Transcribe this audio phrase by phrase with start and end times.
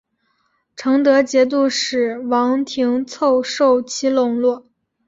[0.75, 4.65] 成德节度使王廷凑受其笼络。